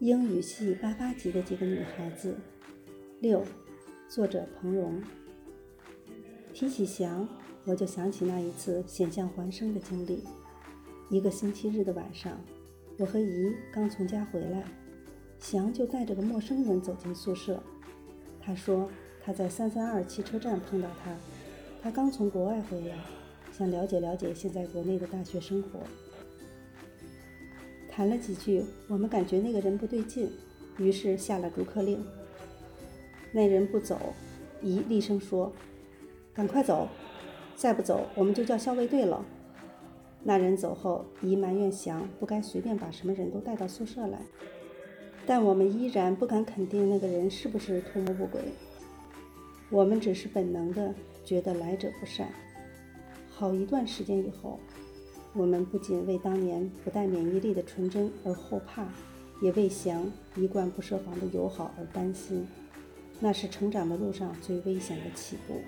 [0.00, 2.34] 英语系八八级的几个女孩子。
[3.20, 3.44] 六，
[4.08, 4.98] 作者彭荣。
[6.54, 7.28] 提起翔，
[7.66, 10.24] 我就想起那一次险象环生的经历。
[11.10, 12.40] 一个星期日的晚上，
[12.96, 14.64] 我和姨刚从家回来，
[15.38, 17.62] 翔就带着个陌生人走进宿舍。
[18.40, 18.90] 他说
[19.22, 21.14] 他在三三二汽车站碰到他，
[21.82, 22.96] 他刚从国外回来，
[23.52, 25.80] 想了解了解现在国内的大学生活。
[27.90, 30.30] 谈了几句，我们感觉那个人不对劲，
[30.78, 32.02] 于是下了逐客令。
[33.32, 33.98] 那人不走，
[34.62, 35.52] 姨厉声说
[36.32, 36.88] ：“赶快走，
[37.56, 39.24] 再不走我们就叫校卫队了。”
[40.22, 44.20] 那人走后，姨埋怨祥不该随便把什么人都带到宿舍来。
[45.26, 48.40] 但我们依然不敢肯定那个人是不是图谋不轨。
[49.70, 52.28] 我们只是本能的觉得来者不善。
[53.28, 54.58] 好一段时间以后，
[55.32, 58.84] 我们不仅为当年不带免疫力的纯真而后怕，
[59.40, 62.46] 也为祥一贯不设防的友好而担心。
[63.20, 65.60] 那是成长的路上最危险的起步。